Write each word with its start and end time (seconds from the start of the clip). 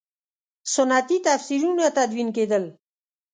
سنتي 0.73 1.17
تفسیرونه 1.27 1.85
تدوین 1.97 2.29
کېدل. 2.37 2.63